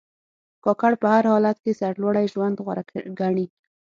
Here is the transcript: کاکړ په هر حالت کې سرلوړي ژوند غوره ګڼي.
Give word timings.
کاکړ 0.65 0.91
په 1.01 1.07
هر 1.13 1.23
حالت 1.31 1.57
کې 1.63 1.77
سرلوړي 1.79 2.25
ژوند 2.33 2.55
غوره 2.65 2.83
ګڼي. 3.19 3.45